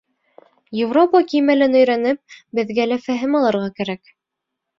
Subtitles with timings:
[0.85, 4.13] Европа кимәлен өйрәнеп, беҙгә лә фәһем алырға кәрәк.